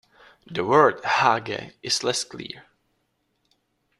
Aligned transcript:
The 0.47 0.65
word 0.65 1.05
Hage 1.05 1.75
is 1.83 2.03
less 2.03 2.23
clear. 2.23 2.65